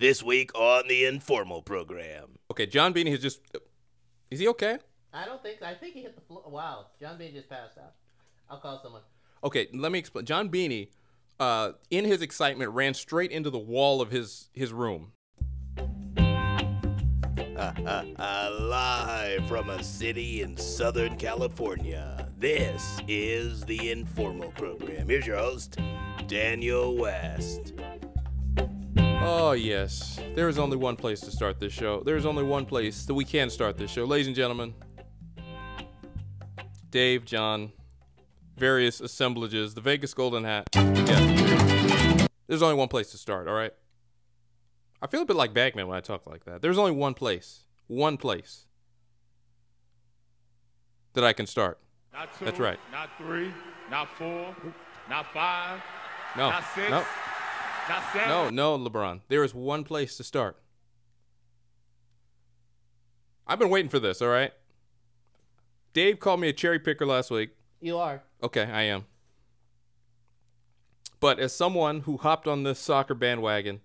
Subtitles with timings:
[0.00, 2.38] This week on the Informal program.
[2.50, 3.42] Okay, John Beanie has just.
[4.30, 4.78] Is he okay?
[5.12, 5.60] I don't think.
[5.60, 6.42] I think he hit the floor.
[6.46, 7.92] Wow, John Bean just passed out.
[8.48, 9.02] I'll call someone.
[9.44, 10.24] Okay, let me explain.
[10.24, 10.88] John Beanie,
[11.38, 15.12] uh, in his excitement, ran straight into the wall of his his room.
[17.58, 25.10] Live from a city in Southern California, this is the Informal program.
[25.10, 25.76] Here's your host,
[26.26, 27.74] Daniel West.
[29.22, 32.02] Oh yes, there is only one place to start this show.
[32.02, 34.74] There is only one place that we can start this show, ladies and gentlemen.
[36.90, 37.72] Dave, John,
[38.56, 40.68] various assemblages, the Vegas Golden Hat.
[40.74, 42.26] Yeah.
[42.46, 43.46] There's only one place to start.
[43.46, 43.72] All right.
[45.02, 46.62] I feel a bit like Bagman when I talk like that.
[46.62, 48.66] There's only one place, one place
[51.12, 51.78] that I can start.
[52.12, 52.78] Not two, That's right.
[52.90, 53.52] Not three,
[53.90, 54.54] not four,
[55.08, 55.80] not five,
[56.36, 57.04] No, not six, no,
[57.88, 58.28] not seven.
[58.28, 59.20] no, no, LeBron.
[59.28, 60.56] There is one place to start.
[63.46, 64.22] I've been waiting for this.
[64.22, 64.52] All right.
[65.92, 67.50] Dave called me a cherry picker last week.
[67.80, 68.22] You are.
[68.42, 69.06] Okay, I am.
[71.18, 73.80] But as someone who hopped on this soccer bandwagon,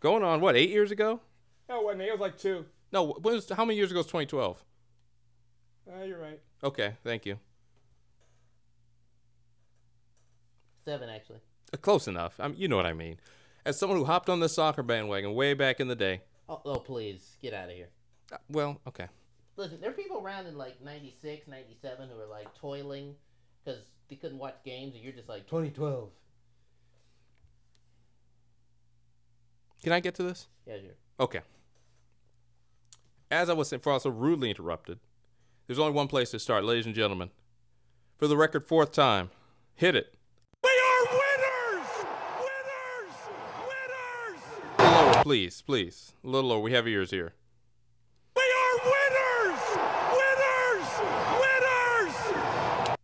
[0.00, 1.20] going on what eight years ago?
[1.68, 2.02] No, it wasn't.
[2.02, 2.64] It was like two.
[2.92, 4.64] No, when was, how many years ago was 2012?
[5.90, 6.40] Uh, you're right.
[6.62, 7.38] Okay, thank you.
[10.84, 11.40] Seven actually.
[11.82, 12.34] Close enough.
[12.40, 13.18] I mean, you know what I mean.
[13.64, 16.22] As someone who hopped on the soccer bandwagon way back in the day.
[16.48, 17.88] Oh, oh please get out of here.
[18.32, 19.08] uh, well, okay.
[19.56, 23.14] Listen, there are people around in like 96, 97 who are like toiling
[23.64, 26.08] because they couldn't watch games, and you're just like 2012.
[29.82, 30.48] Can I get to this?
[30.66, 30.94] Yeah, sure.
[31.20, 31.40] Okay.
[33.30, 34.98] As I was saying, for also rudely interrupted,
[35.66, 37.30] there's only one place to start, ladies and gentlemen.
[38.16, 39.30] For the record, fourth time.
[39.74, 40.14] Hit it.
[40.64, 41.88] We are winners!
[42.40, 43.14] Winners!
[43.68, 44.44] Winners!
[44.78, 46.14] A little lower, please, please.
[46.24, 46.60] A little lower.
[46.60, 47.34] We have ears here.
[48.34, 49.60] We are winners!
[50.16, 50.88] Winners!
[51.42, 52.96] Winners!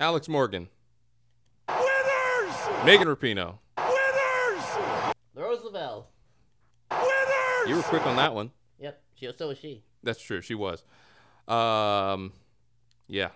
[0.00, 0.66] Alex Morgan.
[1.68, 2.84] Winners!
[2.84, 3.58] Megan Rapinoe.
[3.78, 4.64] Winners!
[5.36, 6.08] Roosevelt.
[6.90, 7.68] Winners!
[7.68, 8.50] You were quick on that one.
[8.80, 9.00] Yep.
[9.14, 9.84] She, so was she.
[10.02, 10.40] That's true.
[10.40, 10.82] She was.
[11.46, 12.32] Um,
[13.06, 13.28] yeah.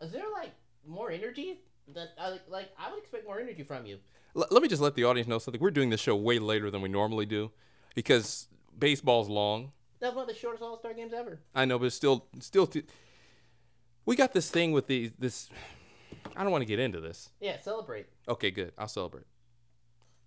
[0.00, 0.52] Is there like
[0.86, 1.60] more energy?
[1.94, 2.70] That I like.
[2.78, 3.98] I would expect more energy from you.
[4.36, 5.60] L- let me just let the audience know something.
[5.60, 7.50] We're doing this show way later than we normally do
[7.94, 8.46] because
[8.78, 9.72] baseball's long.
[10.00, 11.40] That's one of the shortest All Star games ever.
[11.54, 12.66] I know, but it's still, still.
[12.66, 12.84] T-
[14.04, 15.48] we got this thing with the this.
[16.36, 17.30] I don't want to get into this.
[17.40, 18.06] Yeah, celebrate.
[18.28, 18.72] Okay, good.
[18.78, 19.24] I'll celebrate.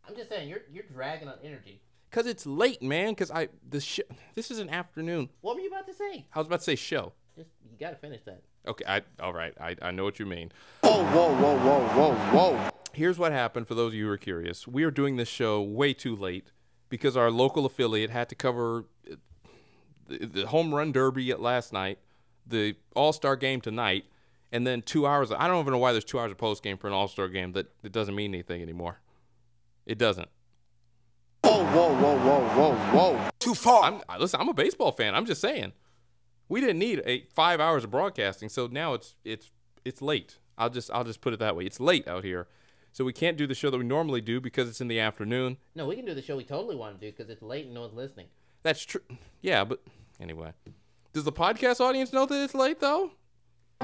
[0.08, 1.82] I'm just saying, you're you're dragging on energy.
[2.10, 3.16] Cause it's late, man.
[3.16, 4.02] Cause I the sh-
[4.36, 5.30] This is an afternoon.
[5.42, 6.26] What were you about to say?
[6.34, 7.14] I was about to say show.
[7.38, 8.42] Just you gotta finish that.
[8.68, 9.54] Okay, I all right.
[9.60, 10.52] I, I know what you mean.
[10.84, 12.70] Whoa, whoa, whoa, whoa, whoa, whoa.
[12.94, 14.68] Here's what happened for those of you who are curious.
[14.68, 16.52] We are doing this show way too late
[16.90, 19.16] because our local affiliate had to cover uh,
[20.08, 22.00] the, the home run derby at last night,
[22.46, 24.06] the All Star game tonight,
[24.52, 25.32] and then two hours.
[25.32, 27.30] I don't even know why there's two hours of post game for an All Star
[27.30, 29.00] game that, that doesn't mean anything anymore.
[29.86, 30.30] It doesn't.
[31.44, 32.76] Whoa, whoa, whoa, whoa, whoa,
[33.16, 33.30] whoa.
[33.40, 33.84] Too far.
[33.84, 34.40] I'm listen.
[34.40, 35.16] I'm a baseball fan.
[35.16, 35.74] I'm just saying.
[36.52, 39.52] We didn't need a five hours of broadcasting, so now it's it's
[39.86, 40.38] it's late.
[40.58, 41.64] I'll just I'll just put it that way.
[41.64, 42.50] It's late out here,
[42.92, 45.56] so we can't do the show that we normally do because it's in the afternoon.
[45.76, 47.74] No, we can do the show we totally want to do because it's late and
[47.74, 48.26] no one's listening.
[48.64, 49.00] That's true.
[49.40, 49.82] Yeah, but
[50.20, 50.52] anyway,
[51.14, 53.12] does the podcast audience know that it's late though?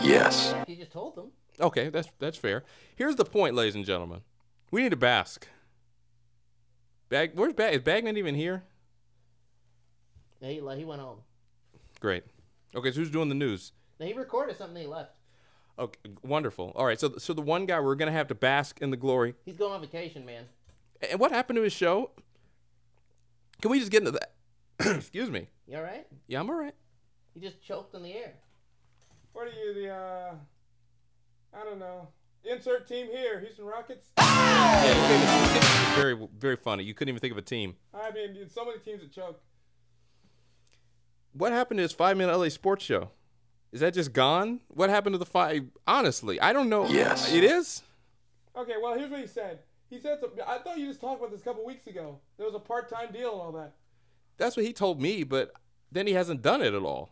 [0.02, 0.54] Yes.
[0.68, 1.32] You just told them.
[1.62, 2.66] Okay, that's that's fair.
[2.98, 4.24] Here's the point, ladies and gentlemen.
[4.72, 5.48] We need to bask.
[7.08, 7.76] Bag, where's Bag?
[7.76, 8.64] Is Bagman even here?
[10.42, 11.20] No, he, le- he went home.
[12.02, 12.26] Great.
[12.76, 13.72] Okay, so who's doing the news?
[14.00, 14.78] No, he recorded something.
[14.78, 15.18] and He left.
[15.80, 16.72] Okay, wonderful.
[16.76, 19.36] All right, so so the one guy we're gonna have to bask in the glory.
[19.46, 20.46] He's going on vacation, man.
[21.10, 22.12] And what happened to his show?
[23.62, 24.34] Can we just get into that?
[24.98, 25.48] Excuse me.
[25.68, 26.08] You all right?
[26.28, 26.74] Yeah, I'm all right.
[27.34, 28.34] He just choked in the air.
[29.34, 30.32] What are you, the, uh,
[31.54, 32.08] I don't know.
[32.44, 34.08] Insert team here, Houston Rockets.
[34.18, 36.84] Yeah, you couldn't- you couldn't- very very funny.
[36.84, 37.76] You couldn't even think of a team.
[37.94, 39.40] I mean, dude, so many teams that choke.
[41.38, 43.12] What happened to his five minute LA sports show?
[43.72, 44.62] Is that just gone?
[44.70, 45.66] What happened to the five?
[45.86, 46.88] Honestly, I don't know.
[46.88, 47.32] Yes.
[47.32, 47.84] It is?
[48.56, 49.60] Okay, well, here's what he said.
[49.90, 50.40] He said something.
[50.46, 52.20] I thought you just talked about this a couple weeks ago.
[52.38, 53.74] There was a part-time deal and all that.
[54.38, 55.52] That's what he told me, but
[55.92, 57.12] then he hasn't done it at all.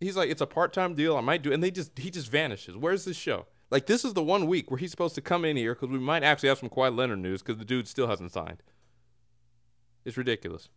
[0.00, 1.16] He's like, it's a part time deal.
[1.16, 2.76] I might do, and they just he just vanishes.
[2.76, 3.46] Where's this show?
[3.70, 5.98] Like this is the one week where he's supposed to come in here because we
[5.98, 8.62] might actually have some Kawhi Leonard news because the dude still hasn't signed.
[10.04, 10.70] It's ridiculous.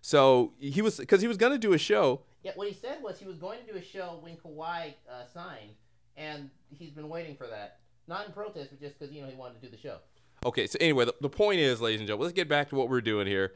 [0.00, 2.22] So he was because he was gonna do a show.
[2.42, 5.26] Yeah, what he said was he was going to do a show when Kawhi uh,
[5.32, 5.72] signed,
[6.16, 7.80] and he's been waiting for that.
[8.08, 9.98] Not in protest, but just because you know he wanted to do the show.
[10.46, 12.88] Okay, so anyway, the, the point is, ladies and gentlemen, let's get back to what
[12.88, 13.52] we're doing here.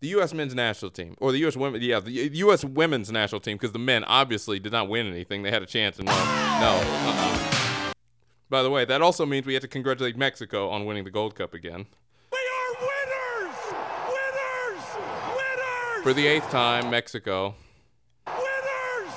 [0.00, 0.32] The U.S.
[0.32, 1.56] men's national team, or the U.S.
[1.56, 2.64] women, yeah, the U.S.
[2.64, 5.42] women's national team, because the men obviously did not win anything.
[5.42, 6.16] They had a chance and won.
[6.16, 6.80] No.
[6.82, 7.92] Uh-uh.
[8.48, 11.34] By the way, that also means we have to congratulate Mexico on winning the Gold
[11.34, 11.86] Cup again.
[12.32, 13.56] We are winners!
[14.08, 14.84] Winners!
[15.28, 15.86] Winners!
[16.06, 17.56] For the eighth time, Mexico.
[18.28, 19.12] Winners!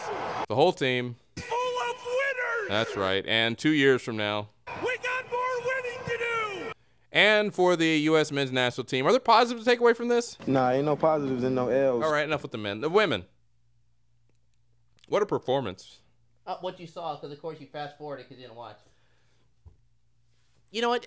[0.48, 1.18] The whole team.
[1.38, 2.68] Full of winners!
[2.68, 3.24] That's right.
[3.28, 4.50] And two years from now,
[4.84, 6.72] We got more winning to do!
[7.12, 8.32] and for the U.S.
[8.32, 10.36] men's national team, are there positives to take away from this?
[10.48, 12.04] Nah, ain't no positives and no L's.
[12.04, 12.82] All right, enough with the men.
[12.82, 13.26] The women.
[15.08, 16.00] What a performance.
[16.48, 18.80] Uh, what you saw, because of course you fast forwarded because you didn't watch.
[20.72, 21.06] You know what?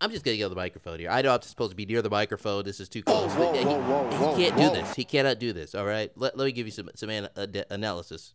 [0.00, 1.10] I'm just gonna go the microphone here.
[1.10, 2.64] I know I'm supposed to be near the microphone.
[2.64, 3.32] This is too close.
[3.32, 4.74] whoa, he, whoa, whoa, he can't whoa.
[4.74, 4.94] do this.
[4.94, 5.74] He cannot do this.
[5.74, 6.10] All right.
[6.16, 8.34] Let, let me give you some some an, ad- analysis.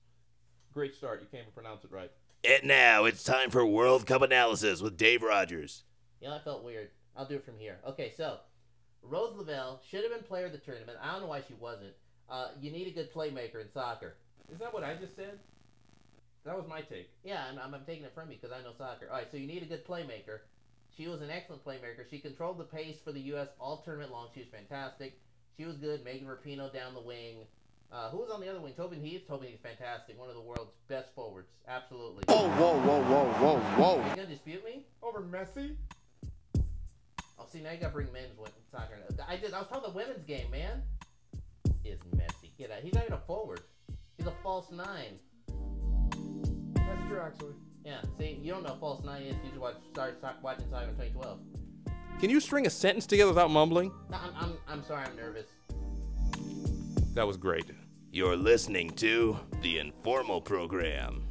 [0.73, 1.21] Great start.
[1.21, 2.11] You can't even pronounce it right.
[2.43, 5.83] And now it's time for World Cup analysis with Dave Rogers.
[6.21, 6.89] You know, I felt weird.
[7.15, 7.79] I'll do it from here.
[7.85, 8.37] Okay, so
[9.01, 10.97] Rose Lavelle should have been player of the tournament.
[11.01, 11.93] I don't know why she wasn't.
[12.29, 14.15] Uh, you need a good playmaker in soccer.
[14.51, 15.39] Is that what I just said?
[16.45, 17.09] That was my take.
[17.23, 19.07] Yeah, I'm, I'm taking it from you because I know soccer.
[19.09, 20.39] All right, so you need a good playmaker.
[20.99, 22.03] She was an excellent playmaker.
[22.09, 23.47] She controlled the pace for the U.S.
[23.57, 24.27] all tournament long.
[24.33, 25.17] She was fantastic.
[25.55, 26.03] She was good.
[26.03, 27.45] Megan Rapinoe down the wing.
[27.89, 28.73] Uh, who was on the other wing?
[28.75, 29.23] Tobin Heath.
[29.25, 30.19] Tobin Heath, fantastic.
[30.19, 31.47] One of the world's best forwards.
[31.69, 32.25] Absolutely.
[32.27, 34.83] Whoa, whoa, whoa, whoa, whoa, Are you gonna dispute me?
[35.01, 35.77] Over Messi?
[37.39, 38.97] Oh, see, now you gotta bring men's win- soccer.
[39.25, 40.83] I just, I was talking the women's game, man.
[41.85, 42.49] Is Messi?
[42.57, 42.79] Get out.
[42.83, 43.61] He's not even a forward.
[44.17, 45.17] He's a false nine.
[46.75, 47.53] That's true, actually.
[47.89, 48.01] Yeah.
[48.19, 49.35] See, you don't know false nine is.
[49.43, 51.39] You should watch, start, start watching soccer in 2012.
[52.19, 53.91] Can you string a sentence together without mumbling?
[54.11, 55.05] No, I'm, I'm, I'm sorry.
[55.05, 55.47] I'm nervous.
[57.15, 57.65] That was great.
[58.11, 61.23] You're listening to the Informal Program.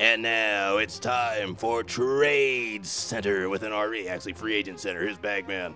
[0.00, 5.02] And now it's time for Trade Center with an RE, actually Free Agent Center.
[5.02, 5.74] Here's Bagman.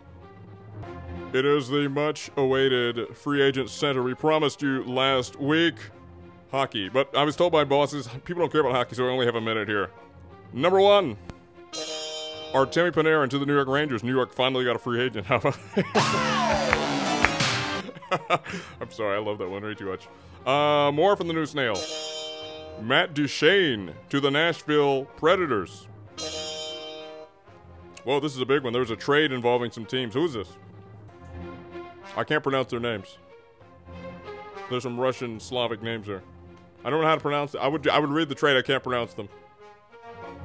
[1.36, 5.74] It is the much awaited free agent center we promised you last week.
[6.50, 6.88] Hockey.
[6.88, 9.34] But I was told by bosses, people don't care about hockey, so I only have
[9.34, 9.90] a minute here.
[10.54, 11.18] Number one.
[12.54, 14.02] Artemi Panarin to the New York Rangers.
[14.02, 15.26] New York finally got a free agent.
[15.30, 15.42] I'm
[18.88, 20.08] sorry, I love that one way too much.
[20.46, 21.76] Uh, more from the new snail.
[22.80, 25.86] Matt Duchene to the Nashville Predators.
[28.04, 28.72] Whoa, this is a big one.
[28.72, 30.14] There's a trade involving some teams.
[30.14, 30.48] Who is this?
[32.16, 33.18] I can't pronounce their names.
[34.70, 36.22] There's some Russian Slavic names there.
[36.84, 37.58] I don't know how to pronounce it.
[37.58, 38.56] I would I would read the trade.
[38.56, 39.28] I can't pronounce them.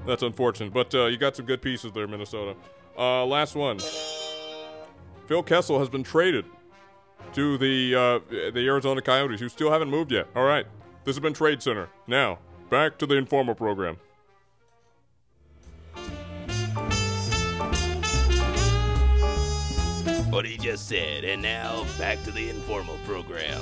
[0.06, 0.74] That's unfortunate.
[0.74, 2.56] But uh, you got some good pieces there, Minnesota.
[2.98, 3.80] Uh, last one.
[5.28, 6.46] Phil Kessel has been traded
[7.34, 8.20] to the uh,
[8.52, 10.28] the Arizona Coyotes, who still haven't moved yet.
[10.36, 10.66] All right,
[11.06, 11.90] this has been Trade Center.
[12.08, 12.40] Now
[12.70, 13.98] back to the informal program.
[20.32, 21.26] What he just said.
[21.26, 23.62] And now back to the Informal Program.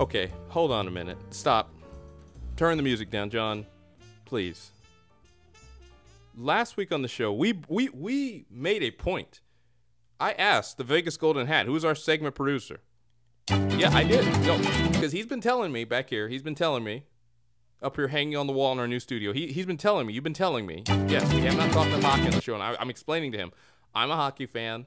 [0.00, 1.16] Okay, hold on a minute.
[1.30, 1.72] Stop.
[2.56, 3.64] Turn the music down, John.
[4.24, 4.72] Please.
[6.36, 9.40] Last week on the show, we we we made a point.
[10.18, 12.80] I asked the Vegas Golden Hat, who's our segment producer.
[13.48, 14.24] Yeah, I did.
[14.44, 14.58] No,
[14.90, 16.28] because he's been telling me back here.
[16.28, 17.04] He's been telling me
[17.80, 19.32] up here hanging on the wall in our new studio.
[19.32, 20.12] He he's been telling me.
[20.12, 20.82] You've been telling me.
[21.06, 23.52] Yes, we have not talked hockey on the show, and I, I'm explaining to him.
[23.96, 24.86] I'm a hockey fan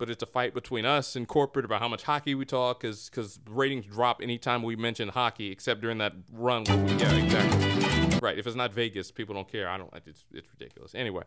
[0.00, 3.38] but it's a fight between us and corporate about how much hockey we talk because
[3.46, 8.18] ratings drop anytime we mention hockey except during that run where we, yeah exactly.
[8.18, 9.68] Right if it's not vegas people don't care.
[9.68, 10.94] I don't it's, it's ridiculous.
[10.94, 11.24] Anyway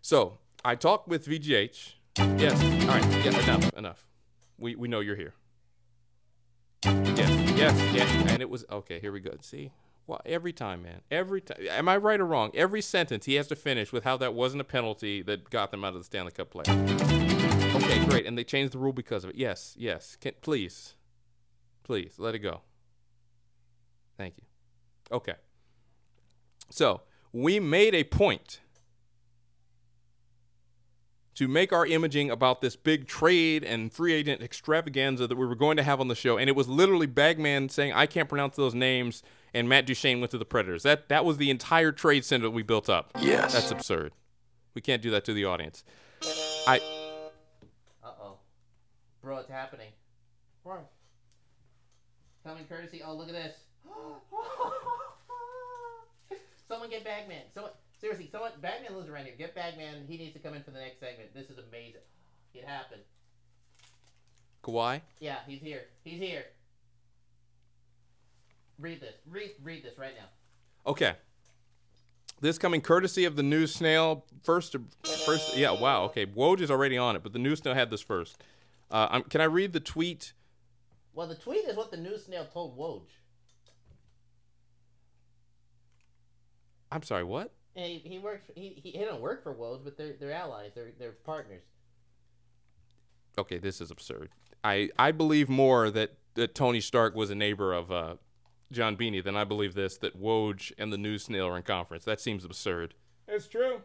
[0.00, 4.06] so i talked with vgh yes all right yeah enough enough.
[4.58, 5.34] We, we know you're here.
[6.84, 9.72] Yes yes yes and it was okay here we go see
[10.06, 11.00] well, every time, man.
[11.10, 11.58] Every time.
[11.70, 12.50] Am I right or wrong?
[12.54, 15.84] Every sentence he has to finish with how that wasn't a penalty that got them
[15.84, 16.64] out of the Stanley Cup play.
[16.68, 18.26] Okay, great.
[18.26, 19.36] And they changed the rule because of it.
[19.36, 20.16] Yes, yes.
[20.20, 20.94] Can, please,
[21.84, 22.62] please let it go.
[24.16, 24.44] Thank you.
[25.10, 25.34] Okay.
[26.70, 28.60] So we made a point
[31.34, 35.54] to make our imaging about this big trade and free agent extravaganza that we were
[35.54, 38.56] going to have on the show, and it was literally Bagman saying, "I can't pronounce
[38.56, 39.22] those names,"
[39.54, 40.82] and Matt Duchene went to the Predators.
[40.82, 43.10] That that was the entire trade center that we built up.
[43.20, 43.52] Yes.
[43.54, 44.12] That's absurd.
[44.74, 45.84] We can't do that to the audience.
[46.66, 46.80] I
[48.04, 48.36] Uh oh.
[49.22, 49.92] Bro, it's happening.
[50.62, 50.90] What?
[52.44, 53.02] Coming courtesy.
[53.04, 53.54] Oh, look at this.
[56.68, 57.42] someone get Bagman.
[57.54, 57.72] Someone
[58.02, 59.34] seriously, someone Bagman lives around here.
[59.38, 60.04] Get Bagman.
[60.08, 61.32] He needs to come in for the next segment.
[61.32, 62.02] This is amazing.
[62.52, 63.02] It happened.
[64.62, 65.00] Kawhi.
[65.20, 65.84] Yeah, he's here.
[66.04, 66.44] He's here.
[68.78, 69.14] Read this.
[69.30, 70.26] Read read this right now.
[70.90, 71.14] Okay.
[72.40, 74.26] This coming courtesy of the news snail.
[74.42, 74.74] First,
[75.24, 76.02] first, yeah, wow.
[76.06, 78.36] Okay, Woj is already on it, but the news snail had this first.
[78.90, 80.32] Uh, I'm, can I read the tweet?
[81.14, 83.02] Well, the tweet is what the news snail told Woj.
[86.90, 87.52] I'm sorry, what?
[87.74, 88.50] And he, he works.
[88.54, 90.72] He, he he don't work for Woj, but they're they're allies.
[90.74, 91.62] They're they're partners.
[93.38, 94.28] Okay, this is absurd.
[94.62, 98.14] I I believe more that, that Tony Stark was a neighbor of uh,
[98.70, 102.04] John Beanie than I believe this that Woj and the news snail are in conference.
[102.04, 102.94] That seems absurd.
[103.26, 103.80] It's true.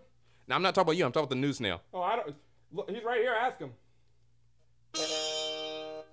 [0.47, 1.05] Now I'm not talking about you.
[1.05, 1.81] I'm talking about the news snail.
[1.93, 2.35] Oh, I don't.
[2.73, 3.33] Look, he's right here.
[3.39, 3.71] Ask him.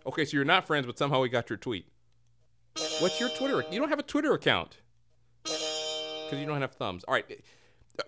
[0.06, 1.88] Okay, so you're not friends, but somehow we got your tweet.
[3.00, 3.64] What's your Twitter?
[3.70, 4.78] You don't have a Twitter account
[5.42, 7.04] because you don't have thumbs.
[7.04, 7.26] All right.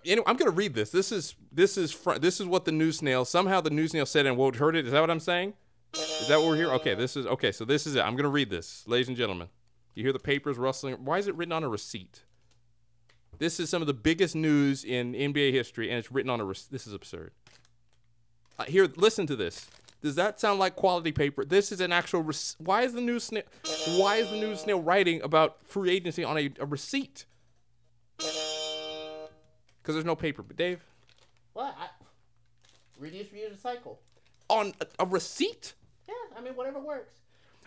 [0.05, 0.89] Anyway, I'm gonna read this.
[0.89, 3.25] This is this is fr- this is what the news snail.
[3.25, 4.85] Somehow the news snail said and Woj heard it.
[4.85, 5.53] Is that what I'm saying?
[5.93, 6.71] Is that what we're here?
[6.73, 7.51] Okay, this is okay.
[7.51, 8.01] So this is it.
[8.01, 9.47] I'm gonna read this, ladies and gentlemen.
[9.95, 10.95] You hear the papers rustling.
[11.05, 12.23] Why is it written on a receipt?
[13.39, 16.45] This is some of the biggest news in NBA history, and it's written on a.
[16.45, 17.31] This is absurd.
[18.59, 19.69] Uh, here, listen to this.
[20.01, 21.45] Does that sound like quality paper?
[21.45, 22.21] This is an actual.
[22.23, 23.43] Rec- why is the news snail?
[23.95, 27.25] Why is the news snail writing about free agency on a, a receipt?
[29.87, 30.43] Because there's no paper.
[30.43, 30.83] But Dave,
[31.53, 31.73] What?
[31.79, 31.87] I,
[32.99, 33.95] reduce, reuse, recycle.
[34.49, 35.75] on a, a receipt?
[36.09, 37.13] Yeah, I mean whatever works.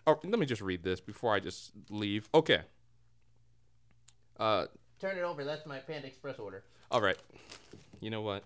[0.07, 2.29] Oh, let me just read this before I just leave.
[2.35, 2.61] Okay.
[4.39, 4.67] Uh,
[5.01, 5.45] Turn it over.
[5.47, 6.63] That's my Panda Express order.
[6.91, 7.17] all right.
[8.01, 8.43] You know what?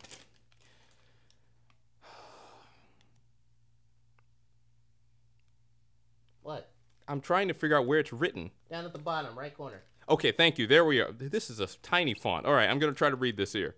[6.42, 6.70] What?
[7.08, 8.50] I'm trying to figure out where it's written.
[8.70, 9.82] Down at the bottom, right corner.
[10.08, 10.66] Okay, thank you.
[10.66, 11.12] There we are.
[11.12, 12.46] This is a tiny font.
[12.46, 13.74] All right, I'm gonna try to read this here.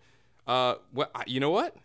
[0.47, 1.77] Uh, well, you know what?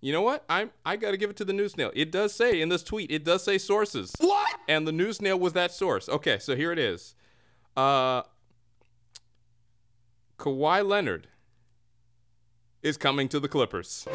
[0.00, 0.44] You know what?
[0.48, 1.90] I'm I gotta give it to the news snail.
[1.94, 3.10] It does say in this tweet.
[3.10, 4.12] It does say sources.
[4.18, 4.58] What?
[4.68, 6.08] And the news snail was that source.
[6.08, 7.14] Okay, so here it is.
[7.76, 8.22] Uh,
[10.38, 11.28] Kawhi Leonard
[12.82, 14.06] is coming to the Clippers.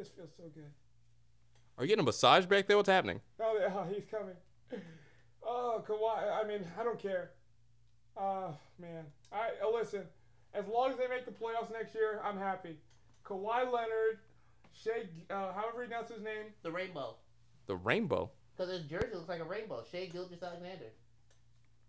[0.00, 0.72] This feels so good.
[1.76, 2.78] Are you getting a massage back there?
[2.78, 3.20] What's happening?
[3.38, 4.34] Oh, yeah, oh, he's coming.
[5.42, 6.42] Oh, Kawhi.
[6.42, 7.32] I mean, I don't care.
[8.16, 9.04] Oh man.
[9.30, 10.04] I uh, listen.
[10.54, 12.78] As long as they make the playoffs next year, I'm happy.
[13.26, 14.20] Kawhi Leonard,
[14.72, 16.46] Shai, uh, however he pronounces his name.
[16.62, 17.16] The rainbow.
[17.66, 18.30] The rainbow.
[18.56, 19.84] Because his jersey looks like a rainbow.
[19.92, 20.92] Shai Gilgeous Alexander.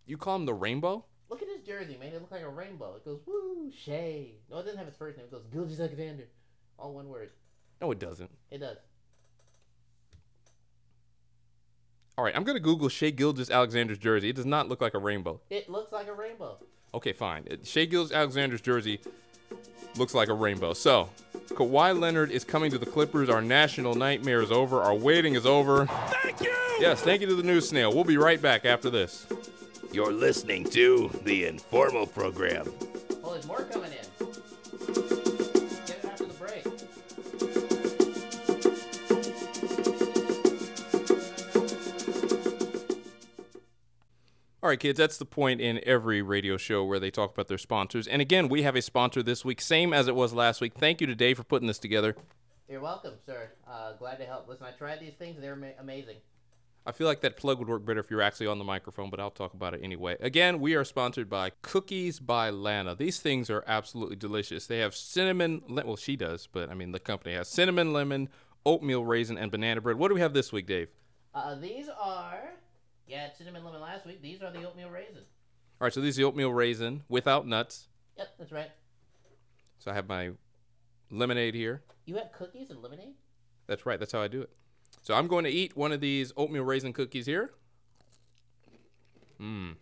[0.06, 1.06] You call him the rainbow?
[1.30, 2.10] Look at his jersey, man.
[2.10, 2.96] It looks like a rainbow.
[2.98, 4.32] It goes, woo, Shai.
[4.50, 5.28] No, it doesn't have his first name.
[5.28, 6.26] It goes, Gilgeous Alexander.
[6.78, 7.32] All one word.
[7.82, 8.30] No, it doesn't.
[8.52, 8.78] It does.
[12.18, 14.30] All right, I'm gonna Google Shai Gilgeous Alexander's jersey.
[14.30, 15.42] It does not look like a rainbow.
[15.50, 16.58] It looks like a rainbow.
[16.94, 17.48] Okay, fine.
[17.50, 19.00] It- Shai Gilgeous Alexander's jersey
[19.98, 20.74] looks like a rainbow.
[20.74, 21.10] So,
[21.48, 23.30] Kawhi Leonard is coming to the Clippers.
[23.30, 24.82] Our national nightmare is over.
[24.82, 25.88] Our waiting is over.
[25.88, 26.54] Thank you!
[26.80, 27.92] Yes, thank you to the news snail.
[27.94, 29.26] We'll be right back after this.
[29.92, 32.72] You're listening to the Informal Program.
[33.24, 33.91] Oh, there's more coming
[44.64, 47.58] All right, kids, that's the point in every radio show where they talk about their
[47.58, 48.08] sponsors.
[48.08, 50.74] And again, we have a sponsor this week, same as it was last week.
[50.76, 52.16] Thank you to Dave for putting this together.
[52.70, 53.50] You're welcome, sir.
[53.68, 54.48] Uh, glad to help.
[54.48, 55.42] Listen, I tried these things.
[55.42, 56.18] They're ma- amazing.
[56.86, 59.20] I feel like that plug would work better if you're actually on the microphone, but
[59.20, 60.16] I'll talk about it anyway.
[60.20, 62.94] Again, we are sponsored by Cookies by Lana.
[62.94, 64.68] These things are absolutely delicious.
[64.68, 68.30] They have cinnamon, le- well, she does, but I mean, the company has cinnamon, lemon,
[68.64, 69.98] oatmeal raisin, and banana bread.
[69.98, 70.90] What do we have this week, Dave?
[71.34, 72.52] Uh, these are,
[73.12, 74.22] yeah, cinnamon lemon last week.
[74.22, 75.24] These are the oatmeal raisin.
[75.80, 77.90] All right, so these are the oatmeal raisin without nuts.
[78.18, 78.72] Yep, that's right.
[79.80, 80.32] So I have my
[81.10, 81.84] lemonade here.
[82.06, 83.16] You have cookies and lemonade?
[83.68, 84.50] That's right, that's how I do it.
[85.02, 87.52] So I'm going to eat one of these oatmeal raisin cookies here.
[89.42, 89.76] Mmm.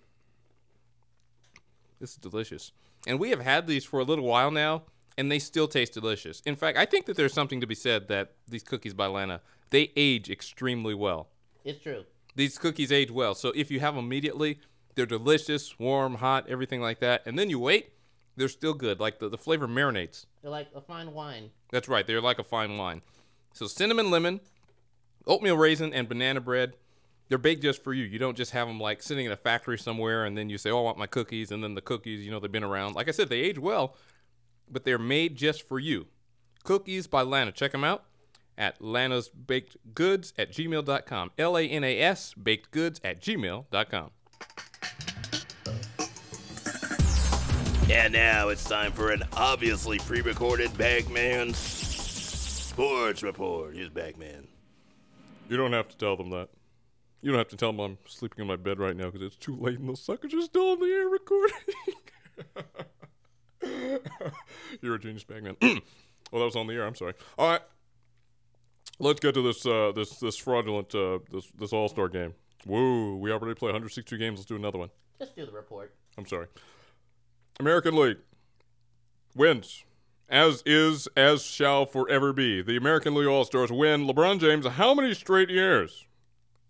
[1.99, 2.71] This is delicious.
[3.05, 4.83] And we have had these for a little while now,
[5.17, 6.41] and they still taste delicious.
[6.45, 9.41] In fact, I think that there's something to be said that these cookies by Lana,
[9.69, 11.27] they age extremely well.
[11.63, 12.05] It's true.
[12.39, 13.35] These cookies age well.
[13.35, 14.59] So if you have them immediately,
[14.95, 17.21] they're delicious, warm, hot, everything like that.
[17.25, 17.91] And then you wait,
[18.37, 18.97] they're still good.
[18.97, 20.25] Like the, the flavor marinates.
[20.41, 21.49] They're like a fine wine.
[21.69, 22.07] That's right.
[22.07, 23.01] They're like a fine wine.
[23.51, 24.39] So cinnamon, lemon,
[25.27, 26.77] oatmeal raisin, and banana bread.
[27.27, 28.05] They're baked just for you.
[28.05, 30.69] You don't just have them like sitting in a factory somewhere and then you say,
[30.69, 32.95] "Oh, I want my cookies," and then the cookies, you know, they've been around.
[32.95, 33.97] Like I said, they age well,
[34.71, 36.07] but they're made just for you.
[36.63, 37.51] Cookies by Lana.
[37.51, 38.05] Check them out.
[38.59, 41.31] At Lana's Baked Goods at gmail.com.
[41.39, 44.11] L A N A S Baked Goods at gmail.com.
[47.89, 53.73] And now it's time for an obviously pre-recorded Bagman Sports Report.
[53.73, 54.47] Here's Bagman.
[55.49, 56.49] You don't have to tell them that.
[57.21, 59.35] You don't have to tell them I'm sleeping in my bed right now because it's
[59.35, 61.57] too late and those suckers are still on the air recording.
[64.81, 65.57] You're a genius, Bagman.
[65.61, 65.81] well,
[66.33, 66.85] that was on the air.
[66.85, 67.15] I'm sorry.
[67.37, 67.61] All right,
[68.99, 72.33] let's get to this uh, this this fraudulent uh, this this All Star game.
[72.65, 73.15] Woo!
[73.17, 74.39] We already played 162 games.
[74.39, 74.89] Let's do another one.
[75.19, 75.93] Just do the report.
[76.17, 76.47] I'm sorry.
[77.59, 78.17] American League
[79.35, 79.83] wins,
[80.29, 82.61] as is, as shall forever be.
[82.61, 84.05] The American League All Stars win.
[84.05, 86.05] LeBron James, how many straight years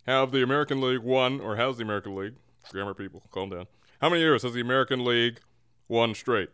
[0.05, 2.35] have the American League won, or has the American League,
[2.71, 3.65] grammar people, calm down.
[4.01, 5.39] How many years has the American League
[5.87, 6.49] won straight?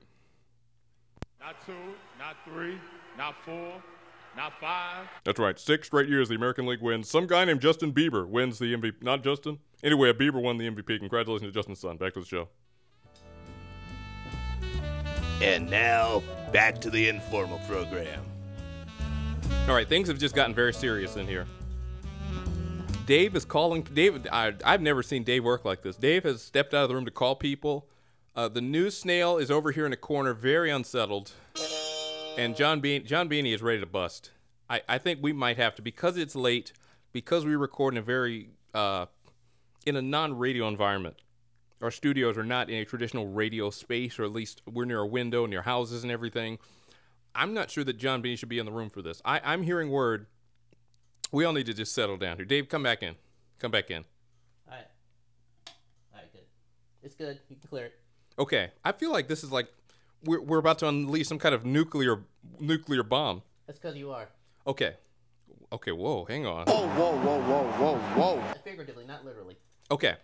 [1.40, 1.74] Not two,
[2.18, 2.78] not three,
[3.18, 3.82] not four,
[4.36, 5.08] not five.
[5.24, 5.58] That's right.
[5.60, 7.10] Six straight years the American League wins.
[7.10, 9.02] Some guy named Justin Bieber wins the MVP.
[9.02, 9.60] Not Justin.
[9.84, 11.00] Anyway, Bieber won the MVP.
[11.00, 11.98] Congratulations to Justin's son.
[11.98, 12.50] Back to the show.
[15.42, 18.24] And now back to the informal program.
[19.68, 21.46] All right, things have just gotten very serious in here.
[23.06, 23.84] Dave is calling.
[23.84, 25.96] Dave, I, I've never seen Dave work like this.
[25.96, 27.88] Dave has stepped out of the room to call people.
[28.36, 31.32] Uh, the news snail is over here in a corner, very unsettled,
[32.38, 34.32] and John Bean, John Beanie is ready to bust.
[34.70, 36.74] I, I think we might have to because it's late,
[37.12, 39.06] because we record in a very uh,
[39.86, 41.18] in a non-radio environment.
[41.82, 45.06] Our studios are not in a traditional radio space, or at least we're near a
[45.06, 46.58] window, near houses and everything.
[47.36, 49.22] I'm not sure that John Beanie should be in the room for this.
[49.26, 50.28] I, I'm hearing word.
[51.32, 52.46] We all need to just settle down here.
[52.46, 53.16] Dave, come back in.
[53.60, 54.06] Come back in.
[54.68, 54.86] All right.
[55.68, 56.46] All right, good.
[57.04, 57.40] It's good.
[57.50, 57.94] You can clear it.
[58.40, 59.68] Okay, I feel like this is like
[60.26, 62.24] we're, we're about to unleash some kind of nuclear
[62.60, 63.42] nuclear bomb.
[63.68, 64.30] That's because you are.
[64.68, 64.96] Okay,
[65.72, 66.66] okay, whoa, hang on.
[66.68, 68.54] Whoa, whoa, whoa, whoa, whoa, whoa.
[68.64, 69.58] Figuratively, not literally.
[69.92, 70.16] Okay.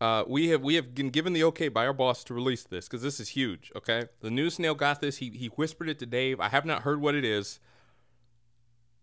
[0.00, 2.86] Uh, we have we have been given the okay by our boss to release this
[2.86, 3.72] because this is huge.
[3.74, 5.16] Okay, the news snail got this.
[5.16, 6.38] He he whispered it to Dave.
[6.38, 7.58] I have not heard what it is.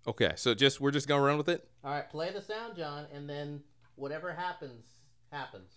[0.07, 1.67] Okay, so just we're just gonna run with it.
[1.83, 3.61] All right, play the sound, John, and then
[3.95, 4.85] whatever happens,
[5.31, 5.71] happens.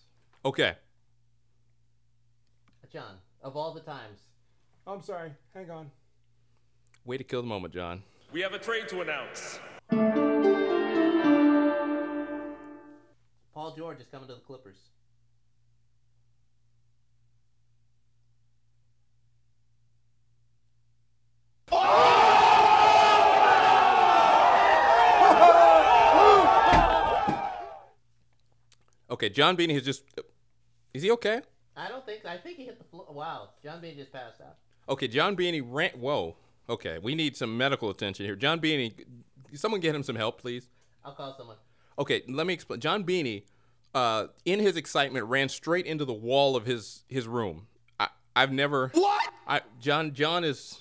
[0.44, 0.76] Okay.
[2.92, 4.20] John, of all the times.
[4.86, 5.32] Oh, I'm sorry.
[5.54, 5.90] Hang on.
[7.04, 8.02] Way to kill the moment, John.
[8.32, 9.60] We have a trade to announce.
[13.52, 14.78] Paul George is coming to the Clippers.
[29.10, 30.04] Okay, John Beanie has just.
[30.94, 31.40] Is he okay?
[31.78, 32.24] I don't think.
[32.26, 33.06] I think he hit the floor.
[33.10, 34.56] Wow, John Bean just passed out.
[34.88, 35.90] Okay, John Beanie ran.
[35.90, 36.36] Whoa.
[36.68, 38.36] Okay, we need some medical attention here.
[38.36, 38.92] John Beanie,
[39.54, 40.68] someone get him some help, please.
[41.04, 41.56] I'll call someone.
[41.98, 42.80] Okay, let me explain.
[42.80, 43.44] John Beanie,
[43.94, 47.68] uh, in his excitement, ran straight into the wall of his his room.
[47.98, 48.90] I, I've never.
[48.94, 49.32] What?
[49.46, 50.80] I John John is,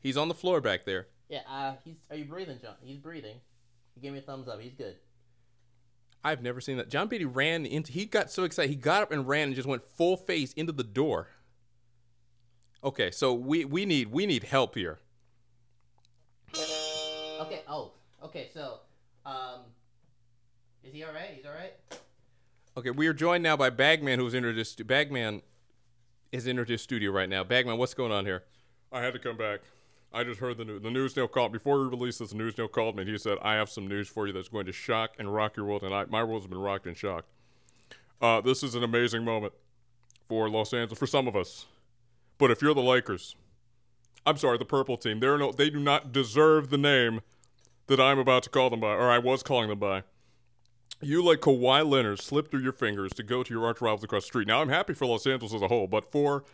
[0.00, 1.06] he's on the floor back there.
[1.28, 1.40] Yeah.
[1.48, 1.96] Uh, he's.
[2.10, 2.74] Are you breathing, John?
[2.82, 3.36] He's breathing.
[3.94, 4.60] He gave me a thumbs up.
[4.60, 4.96] He's good.
[6.24, 6.88] I've never seen that.
[6.88, 7.92] John Beanie ran into.
[7.92, 8.70] He got so excited.
[8.70, 11.28] He got up and ran and just went full face into the door.
[12.82, 14.98] Okay, so we we need we need help here.
[16.54, 17.62] Okay.
[17.68, 17.92] Oh.
[18.22, 18.48] Okay.
[18.54, 18.80] So,
[19.26, 19.60] um,
[20.82, 21.30] is he all right?
[21.34, 21.74] He's all right.
[22.76, 25.42] Okay, we are joined now by Bagman, who's entered his stu- Bagman
[26.32, 27.44] is entered his studio right now.
[27.44, 28.42] Bagman, what's going on here?
[28.90, 29.60] I had to come back.
[30.14, 30.80] I just heard the news.
[30.82, 32.30] The news snail called before we released this.
[32.30, 33.02] The news snail called me.
[33.02, 35.56] and He said, "I have some news for you that's going to shock and rock
[35.56, 37.28] your world." And I, my world's been rocked and shocked.
[38.22, 39.52] Uh, this is an amazing moment
[40.28, 41.66] for Los Angeles, for some of us.
[42.38, 43.34] But if you're the Lakers,
[44.24, 45.18] I'm sorry, the purple team.
[45.18, 47.20] They're no, they do not deserve the name
[47.88, 50.04] that I'm about to call them by, or I was calling them by.
[51.00, 54.22] You let Kawhi Leonard slip through your fingers to go to your arch rivals across
[54.22, 54.46] the street.
[54.46, 56.44] Now I'm happy for Los Angeles as a whole, but for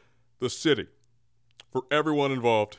[0.41, 0.87] the city,
[1.71, 2.79] for everyone involved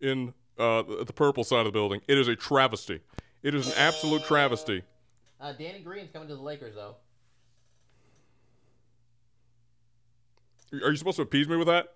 [0.00, 3.00] in uh, the the purple side of the building, it is a travesty.
[3.42, 4.82] It is an absolute travesty.
[5.40, 6.96] Uh, Danny Green's coming to the Lakers though.
[10.72, 11.94] Are you supposed to appease me with that?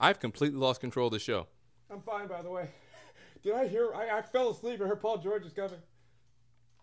[0.00, 1.46] I've completely lost control of the show.
[1.90, 2.68] I'm fine, by the way.
[3.42, 3.94] Did I hear?
[3.94, 5.80] I, I fell asleep and heard Paul George is coming.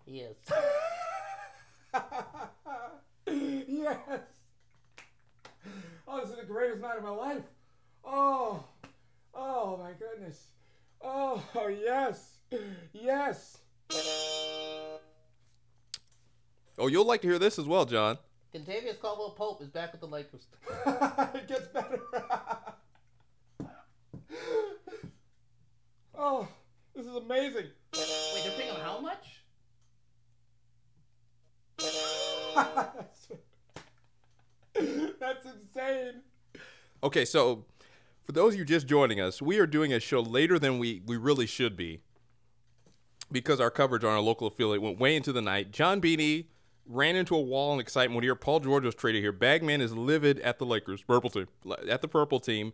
[0.05, 0.37] He is.
[3.67, 3.97] yes.
[6.07, 7.43] Oh, this is the greatest night of my life.
[8.03, 8.63] Oh,
[9.37, 10.47] oh my goodness.
[11.01, 11.41] Oh,
[11.83, 12.39] yes,
[12.91, 13.59] yes.
[16.79, 18.17] Oh, you'll like to hear this as well, John.
[18.53, 20.47] Kentavious Caldwell Pope is back with the Lakers.
[21.33, 22.01] it gets better.
[26.19, 26.47] Oh,
[26.95, 27.67] this is amazing.
[27.93, 29.43] Wait, they're paying him how much?
[35.19, 36.21] That's insane.
[37.03, 37.65] Okay, so
[38.27, 41.01] for those of you just joining us, we are doing a show later than we,
[41.05, 42.01] we really should be
[43.31, 45.71] because our coverage on our local affiliate went way into the night.
[45.71, 46.47] John Beanie
[46.85, 49.31] ran into a wall in excitement when he heard Paul George was traded here.
[49.31, 51.47] Bagman is livid at the Lakers, purple team,
[51.87, 52.73] at the purple team.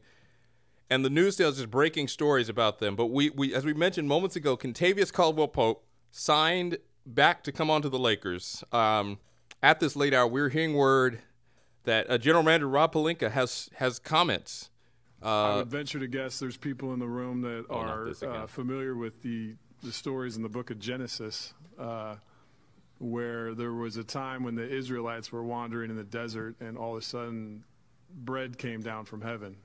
[0.89, 2.95] And the news is just breaking stories about them.
[2.95, 7.69] But we, we as we mentioned moments ago, Kentavious Caldwell Pope signed back to come
[7.69, 8.63] on to the Lakers.
[8.71, 9.19] Um,
[9.61, 11.19] at this late hour, we're hearing word
[11.83, 14.71] that uh, General Manager Rob Pelinka has has comments.
[15.23, 18.05] I Uh, would venture to guess there's people in the room that Oh, not are
[18.05, 18.36] this again.
[18.36, 22.15] uh, familiar with the, the stories in the book of Genesis, uh,
[22.99, 26.93] where there was a time when the Israelites were wandering in the desert and all
[26.95, 27.63] of a sudden
[28.13, 29.57] bread came down from heaven.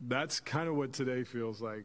[0.00, 1.84] That's kind of what today feels like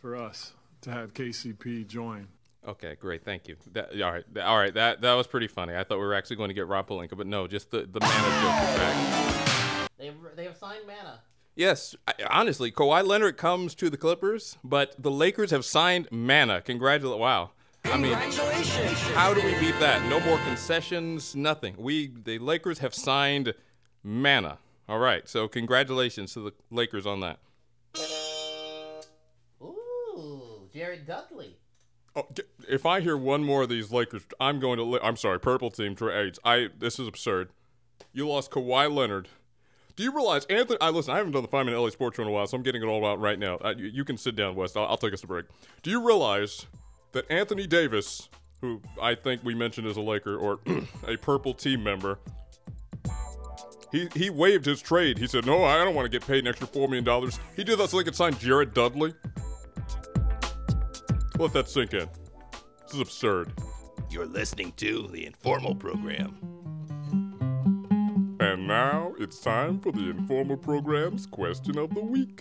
[0.00, 2.26] for us to have KCP join.
[2.66, 3.56] Okay, great, thank you.
[3.72, 4.72] That, all right, all right.
[4.74, 5.74] That that was pretty funny.
[5.76, 7.98] I thought we were actually going to get Rob Pelinka, but no, just the the
[8.00, 9.88] manna joke.
[9.98, 11.20] They they have signed Manna.
[11.54, 16.62] Yes, I, honestly, Kawhi Leonard comes to the Clippers, but the Lakers have signed Manna.
[16.62, 17.20] Congratulations!
[17.20, 17.50] Wow.
[17.84, 18.14] I mean,
[19.14, 20.08] how do we beat that?
[20.08, 21.74] No more concessions, nothing.
[21.76, 23.54] We the Lakers have signed
[24.02, 24.58] Manna.
[24.88, 27.38] All right, so congratulations to the Lakers on that.
[29.60, 31.56] Ooh, Jared Dudley.
[32.14, 32.28] Oh,
[32.68, 35.02] if I hear one more of these Lakers, I'm going to.
[35.02, 36.38] I'm sorry, purple team trades.
[36.44, 37.50] I this is absurd.
[38.12, 39.28] You lost Kawhi Leonard.
[39.96, 40.78] Do you realize Anthony?
[40.80, 41.12] I listen.
[41.12, 42.82] I haven't done the five minute LA Sports Show in a while, so I'm getting
[42.82, 43.56] it all out right now.
[43.56, 44.76] Uh, you, can sit down, West.
[44.76, 45.46] I'll, I'll take us a break.
[45.82, 46.66] Do you realize
[47.12, 48.28] that Anthony Davis,
[48.60, 50.60] who I think we mentioned as a Laker or
[51.06, 52.18] a purple team member,
[53.90, 55.18] he he waived his trade.
[55.18, 57.62] He said, "No, I don't want to get paid an extra four million dollars." He
[57.62, 59.12] did that so they could sign Jared Dudley.
[61.38, 62.08] Let that sink in.
[62.84, 63.52] This is absurd.
[64.10, 66.61] You're listening to the Informal Program.
[68.42, 72.40] And now it's time for the informal program's question of the week.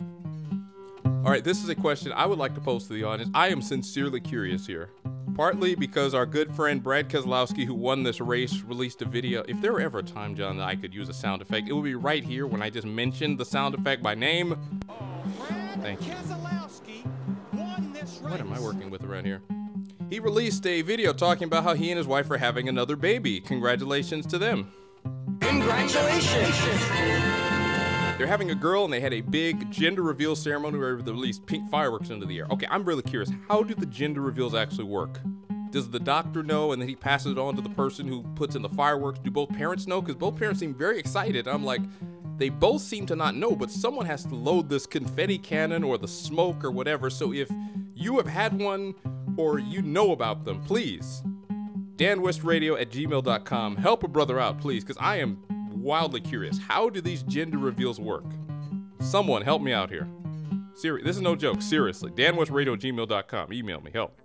[1.05, 3.29] All right, this is a question I would like to pose to the audience.
[3.35, 4.89] I am sincerely curious here.
[5.35, 9.43] Partly because our good friend Brad Keselowski, who won this race, released a video.
[9.47, 11.73] If there were ever a time, John, that I could use a sound effect, it
[11.73, 14.57] would be right here when I just mentioned the sound effect by name.
[15.81, 16.13] Thank you.
[18.23, 19.43] What am I working with around here?
[20.09, 23.39] He released a video talking about how he and his wife are having another baby.
[23.39, 24.71] Congratulations to them.
[28.17, 31.45] They're having a girl and they had a big gender reveal ceremony where they released
[31.47, 32.47] pink fireworks into the air.
[32.51, 33.31] Okay, I'm really curious.
[33.47, 35.19] How do the gender reveals actually work?
[35.71, 38.55] Does the doctor know and then he passes it on to the person who puts
[38.55, 39.19] in the fireworks?
[39.19, 40.01] Do both parents know?
[40.01, 41.47] Because both parents seem very excited.
[41.47, 41.81] I'm like,
[42.37, 45.97] they both seem to not know, but someone has to load this confetti cannon or
[45.97, 47.09] the smoke or whatever.
[47.09, 47.49] So if
[47.95, 48.93] you have had one
[49.37, 51.23] or you know about them, please
[51.95, 53.75] danwestradio at gmail.com.
[53.77, 56.59] Help a brother out, please, because I am wildly curious.
[56.59, 58.25] How do these gender reveals work?
[58.99, 60.07] Someone help me out here.
[60.81, 61.61] This is no joke.
[61.61, 62.11] Seriously.
[62.11, 63.53] danwestradio at gmail.com.
[63.53, 63.91] Email me.
[63.91, 64.19] Help.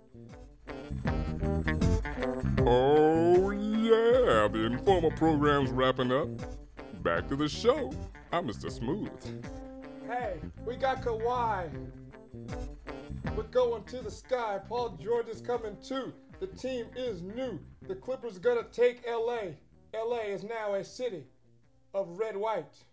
[2.59, 4.47] Oh, yeah.
[4.47, 6.29] The informal program's wrapping up.
[7.03, 7.91] Back to the show.
[8.31, 8.71] I'm Mr.
[8.71, 9.09] Smooth.
[10.07, 11.69] Hey, we got Kawhi.
[13.35, 14.59] We're going to the sky.
[14.67, 16.13] Paul George is coming too.
[16.39, 17.59] The team is new.
[17.87, 19.53] The Clippers gonna take LA.
[19.93, 21.23] LA is now a city
[21.95, 22.83] of red white.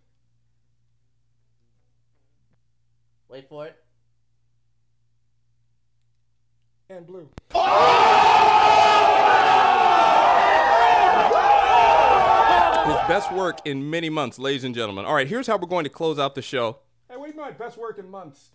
[3.28, 3.76] Wait for it.
[6.88, 7.28] And blue.
[12.86, 15.04] His best work in many months, ladies and gentlemen.
[15.04, 16.78] All right, here's how we're going to close out the show.
[17.10, 18.50] Hey, what do you mean my best work in months?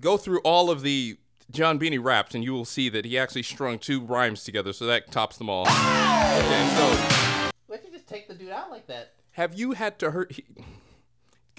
[0.00, 1.18] Go through all of the
[1.50, 4.86] John Beanie raps, and you will see that he actually strung two rhymes together, so
[4.86, 5.62] that tops them all.
[5.66, 9.14] Okay, so Why'd you just take the dude out like that?
[9.32, 10.32] have you had to hurt?
[10.32, 10.44] He,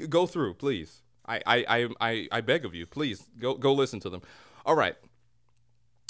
[0.08, 1.02] go through, please.
[1.26, 4.22] I, I, I, I, I beg of you, please go, go listen to them.
[4.66, 4.96] All right.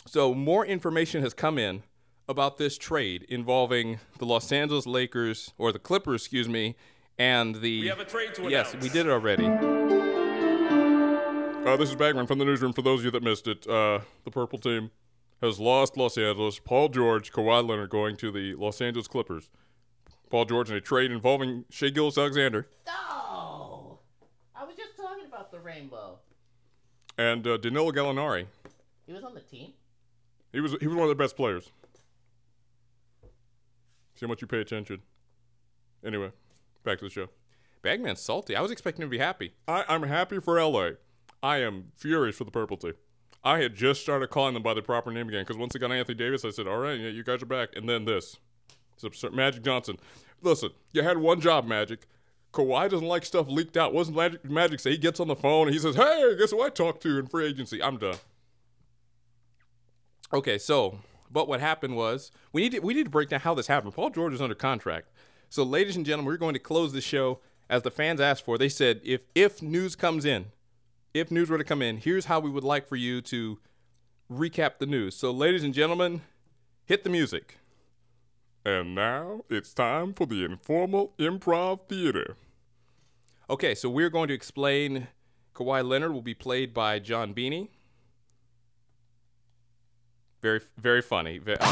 [0.06, 1.84] So more information has come in
[2.28, 6.76] about this trade involving the Los Angeles Lakers or the Clippers, excuse me,
[7.18, 7.82] and the.
[7.82, 9.73] We have a trade to Yes, we did it already.
[11.74, 12.72] Uh, this is Bagman from the newsroom.
[12.72, 14.92] For those of you that missed it, uh, the purple team
[15.42, 16.60] has lost Los Angeles.
[16.60, 19.50] Paul George, Kawhi Leonard going to the Los Angeles Clippers.
[20.30, 23.98] Paul George in a trade involving Shai Gilgeous Alexander Oh,
[24.56, 26.20] I was just talking about the rainbow.
[27.18, 28.46] and uh, Danilo Gallinari.
[29.08, 29.74] He was on the team.
[30.52, 31.72] He was he was one of their best players.
[34.14, 35.02] See how much you pay attention.
[36.06, 36.30] Anyway,
[36.84, 37.30] back to the show.
[37.82, 38.56] Bagman's salty.
[38.56, 39.54] I was expecting him to be happy.
[39.68, 40.92] I, I'm happy for LA.
[41.44, 42.94] I am furious for the purple team.
[43.44, 45.92] I had just started calling them by their proper name again because once they got
[45.92, 48.38] Anthony Davis, I said, "All right, yeah, you guys are back." And then this,
[48.94, 49.34] it's absurd.
[49.34, 50.00] Magic Johnson.
[50.42, 52.08] Listen, you had one job, Magic.
[52.54, 53.94] Kawhi doesn't like stuff leaked out.
[53.94, 56.62] Wasn't Magic, Magic say he gets on the phone and he says, "Hey, guess who
[56.62, 58.16] I talked to in free agency?" I'm done.
[60.32, 63.54] Okay, so but what happened was we need to, we need to break down how
[63.54, 63.94] this happened.
[63.94, 65.10] Paul George is under contract.
[65.50, 68.58] So, ladies and gentlemen, we're going to close the show as the fans asked for.
[68.58, 70.46] They said if if news comes in,
[71.14, 73.60] if news were to come in, here's how we would like for you to
[74.32, 75.16] recap the news.
[75.16, 76.22] So, ladies and gentlemen,
[76.86, 77.58] hit the music.
[78.66, 82.38] And now it's time for the informal improv theater.
[83.50, 85.08] Okay, so we're going to explain
[85.54, 87.68] Kawhi Leonard will be played by John Beanie.
[90.42, 91.38] Very, very funny.
[91.38, 91.68] Very, okay.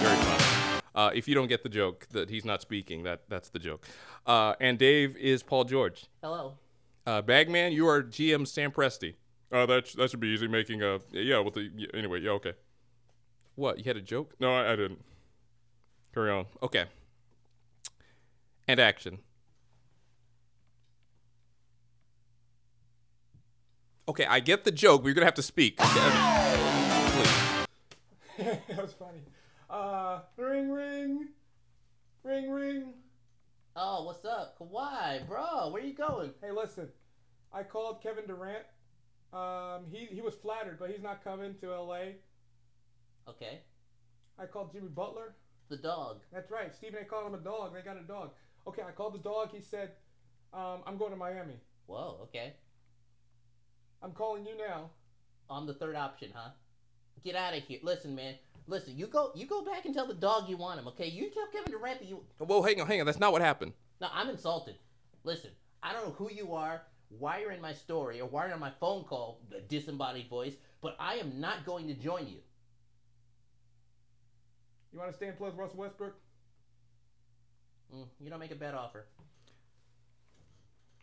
[0.00, 0.82] very funny.
[0.94, 3.84] Uh, if you don't get the joke that he's not speaking, that that's the joke.
[4.26, 6.06] Uh, and Dave is Paul George.
[6.22, 6.54] Hello.
[7.06, 9.14] Uh, Bagman, you are GM Sam Presti.
[9.52, 10.48] Uh, that that should be easy.
[10.48, 12.20] Making a yeah with the yeah, anyway.
[12.20, 12.54] Yeah, okay.
[13.54, 13.78] What?
[13.78, 14.34] You had a joke?
[14.40, 15.00] No, I, I didn't.
[16.12, 16.46] Carry on.
[16.62, 16.86] Okay.
[18.66, 19.20] And action.
[24.08, 25.76] Okay, I get the joke, but you're gonna have to speak.
[25.78, 25.92] Please.
[28.38, 29.20] that was funny.
[29.70, 31.28] Uh, ring, ring,
[32.24, 32.94] ring, ring.
[33.78, 35.68] Oh, what's up, Kawhi, bro?
[35.68, 36.30] Where you going?
[36.40, 36.88] Hey, listen,
[37.52, 38.64] I called Kevin Durant.
[39.34, 42.14] Um, he he was flattered, but he's not coming to L.A.
[43.28, 43.60] Okay.
[44.38, 45.34] I called Jimmy Butler.
[45.68, 46.22] The dog.
[46.32, 46.74] That's right.
[46.74, 47.04] Stephen A.
[47.04, 47.74] called him a dog.
[47.74, 48.30] They got a dog.
[48.66, 49.50] Okay, I called the dog.
[49.52, 49.90] He said,
[50.54, 52.20] um, "I'm going to Miami." Whoa.
[52.22, 52.54] Okay.
[54.02, 54.88] I'm calling you now.
[55.50, 56.52] I'm the third option, huh?
[57.22, 57.80] Get out of here.
[57.82, 58.36] Listen, man.
[58.68, 61.06] Listen, you go you go back and tell the dog you want him, okay?
[61.06, 63.06] You tell Kevin Durant that you Whoa, hang on, hang on.
[63.06, 63.72] That's not what happened.
[64.00, 64.76] No, I'm insulted.
[65.24, 65.50] Listen,
[65.82, 68.60] I don't know who you are, why you're in my story, or why you're on
[68.60, 72.38] my phone call, the disembodied voice, but I am not going to join you.
[74.92, 76.14] You want to stay and play with Russell Westbrook?
[77.94, 79.06] Mm, you don't make a bad offer.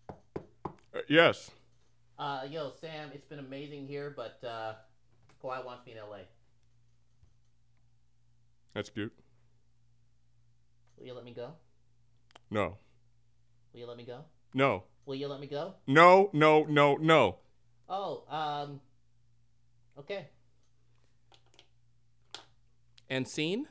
[0.10, 1.52] Uh, yes.
[2.19, 4.73] Uh, yo, Sam, it's been amazing here, but uh,
[5.43, 6.19] Kawhi wants me in LA.
[8.73, 9.13] That's cute.
[10.97, 11.51] Will you let me go?
[12.49, 12.77] No.
[13.73, 14.19] Will you let me go?
[14.53, 14.83] No.
[15.05, 15.73] Will you let me go?
[15.88, 16.29] No.
[16.33, 16.63] No.
[16.63, 16.95] No.
[16.95, 17.38] No.
[17.89, 18.79] Oh, um,
[19.99, 20.27] okay.
[23.09, 23.67] And scene?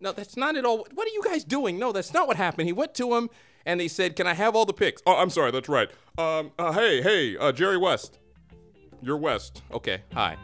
[0.00, 0.86] No, that's not at all.
[0.94, 1.78] What are you guys doing?
[1.78, 2.66] No, that's not what happened.
[2.66, 3.30] He went to him
[3.64, 5.52] and he said, "Can I have all the picks?" Oh, I'm sorry.
[5.52, 5.90] That's right.
[6.18, 6.50] Um.
[6.58, 7.02] Uh, hey.
[7.02, 7.36] Hey.
[7.36, 8.18] Uh, Jerry West.
[9.00, 9.62] You're West.
[9.72, 10.02] Okay.
[10.12, 10.36] Hi.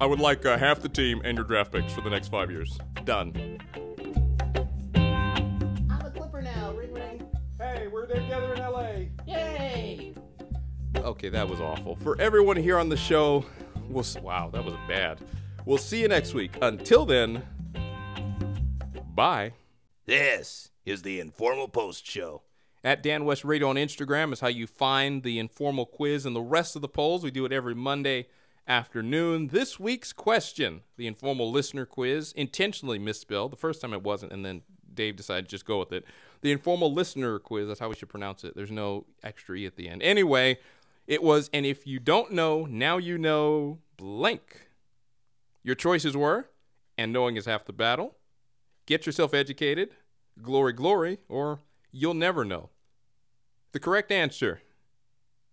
[0.00, 2.50] I would like uh, half the team and your draft picks for the next five
[2.50, 2.78] years.
[3.04, 3.58] Done.
[4.94, 6.72] I'm a Clipper now.
[6.72, 7.26] Ring ring.
[7.58, 9.10] Hey, we're together in L.A.
[9.26, 10.14] Yay!
[10.96, 11.96] Okay, that was awful.
[11.96, 13.44] For everyone here on the show,
[13.88, 15.18] we'll s- wow, that was bad.
[15.64, 16.52] We'll see you next week.
[16.62, 17.42] Until then,
[19.14, 19.52] bye.
[20.04, 22.42] This is the Informal Post Show.
[22.84, 26.40] At Dan West Radio on Instagram is how you find the informal quiz and the
[26.40, 27.24] rest of the polls.
[27.24, 28.26] We do it every Monday
[28.68, 29.48] afternoon.
[29.48, 33.52] This week's question, the informal listener quiz, intentionally misspelled.
[33.52, 36.04] The first time it wasn't, and then Dave decided just go with it.
[36.40, 38.56] The informal listener quiz, that's how we should pronounce it.
[38.56, 40.02] There's no extra E at the end.
[40.02, 40.58] Anyway,
[41.06, 44.68] it was, and if you don't know, now you know blank.
[45.62, 46.48] Your choices were,
[46.98, 48.16] and knowing is half the battle,
[48.86, 49.96] get yourself educated,
[50.42, 51.60] glory, glory, or
[51.92, 52.70] you'll never know.
[53.72, 54.62] The correct answer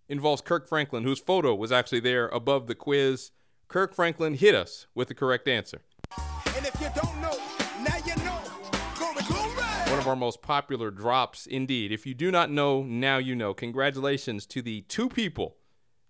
[0.08, 3.30] involves Kirk Franklin, whose photo was actually there above the quiz.
[3.68, 5.82] Kirk Franklin hit us with the correct answer.
[6.56, 7.36] And if you don't know,
[7.82, 8.40] now you know.
[8.96, 9.90] Glory, glory.
[9.90, 11.92] One of our most popular drops, indeed.
[11.92, 13.54] If you do not know, now you know.
[13.54, 15.56] Congratulations to the two people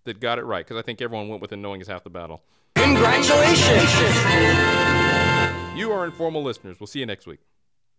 [0.03, 2.09] that got it right, because I think everyone went with it knowing is half the
[2.09, 2.43] battle.
[2.75, 3.91] Congratulations.
[5.75, 6.79] You are informal listeners.
[6.79, 7.39] We'll see you next week.